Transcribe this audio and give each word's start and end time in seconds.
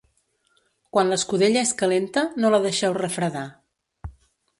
Quan 0.95 1.11
l'escudella 1.11 1.61
és 1.67 1.73
calenta, 1.81 2.23
no 2.45 2.51
la 2.55 2.61
deixeu 2.65 2.95
refredar. 2.99 3.45